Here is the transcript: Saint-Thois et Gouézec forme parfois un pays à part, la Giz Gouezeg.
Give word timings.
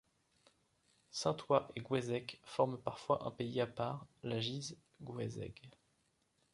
Saint-Thois 1.11 1.67
et 1.75 1.81
Gouézec 1.81 2.41
forme 2.43 2.79
parfois 2.79 3.23
un 3.27 3.29
pays 3.29 3.61
à 3.61 3.67
part, 3.67 4.07
la 4.23 4.39
Giz 4.39 4.75
Gouezeg. 4.99 5.53